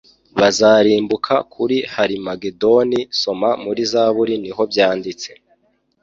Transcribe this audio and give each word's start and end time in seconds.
bazarimbuka 0.39 1.35
kuri 1.53 1.77
Harimagedoni 1.93 2.99
Soma 3.21 3.49
muri 3.63 3.81
Zaburi 3.91 4.35
niho 4.43 4.61
byanditse 4.71 5.29